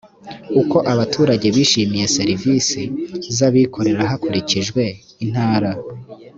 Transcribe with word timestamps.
uko 0.61 0.77
abaturage 0.93 1.47
bishimiye 1.55 2.05
serivisi 2.17 2.81
z 3.35 3.37
abikorera 3.47 4.03
hakurijijwe 4.11 4.83
intara 5.23 5.71